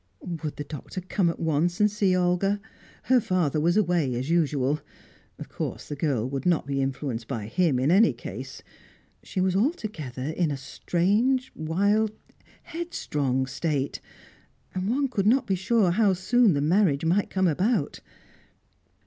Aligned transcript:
Would 0.43 0.55
the 0.55 0.63
Doctor 0.63 0.99
come 0.99 1.29
at 1.29 1.39
once 1.39 1.79
and 1.79 1.91
see 1.91 2.15
Olga? 2.15 2.59
Her 3.03 3.21
father 3.21 3.59
was 3.59 3.77
away, 3.77 4.15
as 4.15 4.31
usual; 4.31 4.79
of 5.37 5.47
course 5.47 5.87
the 5.87 5.95
girl 5.95 6.27
would 6.27 6.43
not 6.43 6.65
be 6.65 6.81
influenced 6.81 7.27
by 7.27 7.45
him, 7.45 7.77
in 7.77 7.91
any 7.91 8.11
case; 8.11 8.63
she 9.21 9.39
was 9.39 9.55
altogether 9.55 10.23
in 10.23 10.49
a 10.49 10.57
strange, 10.57 11.51
wild, 11.53 12.09
headstrong 12.63 13.45
state, 13.45 14.01
and 14.73 14.89
one 14.89 15.07
could 15.07 15.27
not 15.27 15.45
be 15.45 15.53
sure 15.53 15.91
how 15.91 16.13
soon 16.13 16.55
the 16.55 16.61
marriage 16.61 17.05
might 17.05 17.29
come 17.29 17.47
about. 17.47 17.99